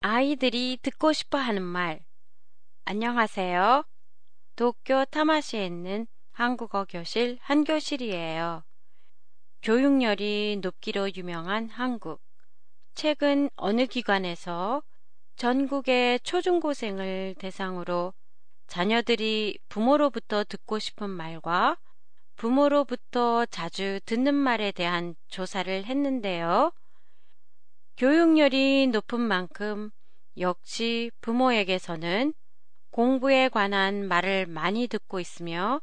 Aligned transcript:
아이들이 0.00 0.78
듣고 0.80 1.12
싶어 1.12 1.38
하는 1.38 1.60
말. 1.60 2.04
안녕하세요. 2.84 3.82
도쿄 4.54 5.04
타마시에 5.06 5.66
있는 5.66 6.06
한국어 6.30 6.84
교실 6.84 7.36
한교실이에요. 7.40 8.62
교육열이 9.60 10.60
높기로 10.62 11.10
유명한 11.16 11.68
한국. 11.68 12.22
최근 12.94 13.50
어느 13.56 13.86
기관에서 13.86 14.84
전국의 15.34 16.20
초중고생을 16.20 17.34
대상으로 17.40 18.14
자녀들이 18.68 19.58
부모로부터 19.68 20.44
듣고 20.44 20.78
싶은 20.78 21.10
말과 21.10 21.76
부모로부터 22.36 23.46
자주 23.46 23.98
듣는 24.06 24.32
말에 24.32 24.70
대한 24.70 25.16
조사를 25.26 25.84
했는데요. 25.86 26.72
교육열이 27.98 28.86
높은 28.92 29.18
만큼 29.20 29.90
역시 30.38 31.10
부모에게서는 31.20 32.32
공부에 32.92 33.48
관한 33.48 34.06
말을 34.06 34.46
많이 34.46 34.86
듣고 34.86 35.18
있으며 35.18 35.80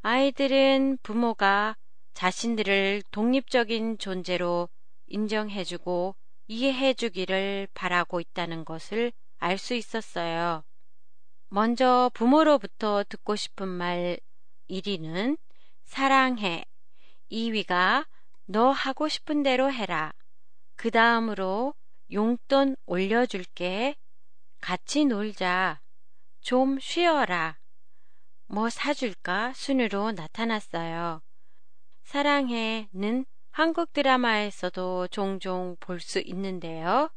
아이들은 0.00 0.98
부모가 1.04 1.76
자신들을 2.14 3.04
독립적인 3.12 3.98
존재로 3.98 4.70
인정해주고 5.06 6.16
이해해주기를 6.48 7.68
바라고 7.74 8.18
있다는 8.18 8.64
것을 8.64 9.12
알 9.38 9.56
수 9.56 9.74
있었어요. 9.74 10.64
먼저 11.48 12.10
부모로부터 12.12 13.04
듣고 13.08 13.36
싶은 13.36 13.68
말 13.68 14.18
1위는 14.68 15.38
사랑해. 15.84 16.64
2위가 17.30 18.08
너 18.46 18.72
하고 18.72 19.06
싶은 19.06 19.44
대로 19.44 19.70
해라. 19.70 20.12
그 20.82 20.90
다음으로 20.90 21.74
용돈 22.10 22.74
올려줄게. 22.86 23.94
같이 24.60 25.04
놀자. 25.04 25.80
좀 26.40 26.80
쉬어라. 26.80 27.56
뭐 28.48 28.68
사줄까? 28.68 29.52
순으로 29.54 30.10
나타났어요. 30.10 31.22
사랑해는 32.02 33.26
한국 33.52 33.92
드라마에서도 33.92 35.06
종종 35.06 35.76
볼 35.78 36.00
수 36.00 36.18
있는데요. 36.18 37.10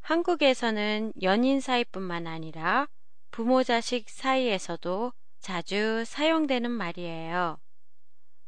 한국에서는 0.00 1.12
연인 1.20 1.60
사이뿐만 1.60 2.26
아니라 2.26 2.88
부모 3.30 3.62
자식 3.62 4.08
사이에서도 4.08 5.12
자주 5.38 6.02
사용되는 6.06 6.70
말이에요. 6.70 7.58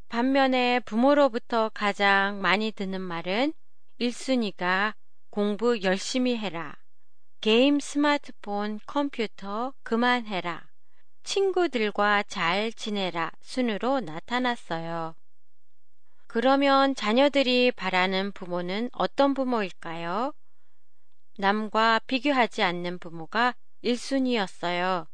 반면에 0.09 0.79
부모로부터 0.79 1.69
가장 1.69 2.41
많이 2.41 2.71
듣는 2.71 2.99
말은 2.99 3.53
1순위가 3.99 4.93
공부 5.29 5.81
열심히 5.81 6.37
해라. 6.37 6.75
게임, 7.39 7.79
스마트폰, 7.79 8.79
컴퓨터 8.85 9.73
그만해라. 9.83 10.67
친구들과 11.23 12.23
잘 12.23 12.73
지내라 12.73 13.31
순으로 13.41 14.01
나타났어요. 14.01 15.15
그러면 16.27 16.93
자녀들이 16.95 17.71
바라는 17.71 18.33
부모는 18.33 18.89
어떤 18.91 19.33
부모일까요? 19.33 20.33
남과 21.37 22.01
비교하지 22.05 22.63
않는 22.63 22.99
부모가 22.99 23.55
1순위였어요. 23.83 25.07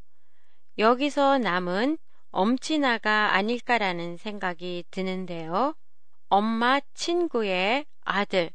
여기서 0.79 1.37
남은 1.37 1.99
엄친아가 2.31 3.35
아닐까라는 3.35 4.17
생각이 4.17 4.85
드는데요. 4.89 5.75
엄마 6.29 6.79
친구의 6.93 7.85
아들 8.03 8.49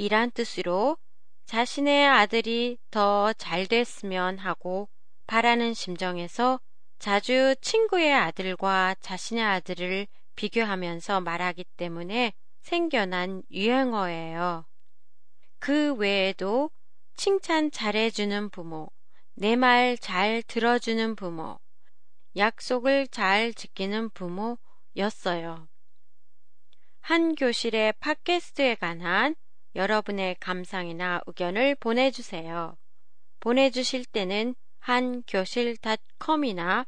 이란 0.00 0.30
뜻으로 0.30 0.96
자신의 1.44 2.06
아들이 2.08 2.78
더 2.90 3.34
잘 3.36 3.66
됐으면 3.66 4.38
하고 4.38 4.88
바라는 5.26 5.74
심정에서 5.74 6.58
자주 6.98 7.54
친구의 7.60 8.14
아들과 8.14 8.94
자신의 9.00 9.44
아들을 9.44 10.06
비교하면서 10.36 11.20
말하기 11.20 11.64
때문에 11.76 12.32
생겨난 12.62 13.42
유행어예요. 13.50 14.64
그 15.58 15.92
외에도 15.92 16.70
칭찬 17.14 17.70
잘해주는 17.70 18.48
부모, 18.48 18.90
내 19.34 19.54
말 19.54 19.98
잘 19.98 20.42
들어주는 20.44 21.14
부모, 21.14 21.58
약속을 22.36 23.08
잘 23.08 23.52
지키는 23.52 24.08
부모였어요. 24.14 25.68
한 27.02 27.34
교실의 27.34 27.92
팟캐스트에 28.00 28.76
관한 28.76 29.36
여러분의 29.74 30.36
감상이나 30.40 31.20
의견을 31.26 31.74
보내주세요. 31.76 32.76
보내주실 33.40 34.04
때는 34.06 34.54
한교실닷컴이나 34.80 36.86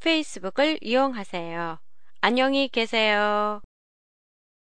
페이스북을 0.00 0.78
이용하세요. 0.82 1.78
안녕히 2.20 2.68
계세요. 2.68 3.60